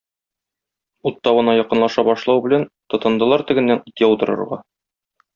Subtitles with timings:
[1.09, 4.59] Ут тавына якынлаша башлау белән, тотындылар тегеннән ут яудырырга...